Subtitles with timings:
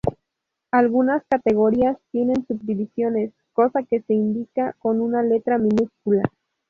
[0.71, 6.23] Algunas categorías tienen subdivisiones, cosa que se indica con una letra minúscula.